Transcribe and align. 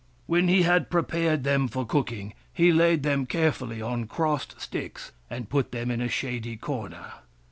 When 0.25 0.47
he 0.47 0.63
had 0.63 0.89
prepared 0.89 1.43
them 1.43 1.67
for 1.67 1.85
cooking, 1.85 2.33
he 2.51 2.71
laid 2.71 3.03
them 3.03 3.27
carefully 3.27 3.83
on 3.83 4.07
crossed 4.07 4.59
sticks 4.59 5.11
and 5.29 5.47
put 5.47 5.71
them 5.71 5.91
in 5.91 6.01
a 6.01 6.09
shady 6.09 6.57
corner. 6.57 7.13